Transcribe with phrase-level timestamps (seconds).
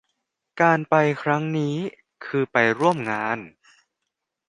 [0.61, 1.75] การไปครั้งนี้
[2.25, 3.37] คือไปร่วมงาน